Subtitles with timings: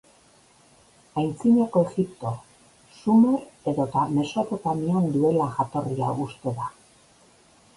[1.21, 2.31] Aintzinako Egipto,
[3.01, 3.37] Sumer
[3.73, 6.71] edota Mesopotamian duela jatorria uste da.